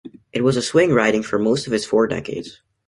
[0.33, 2.63] It was a swing riding for most of its first four decades.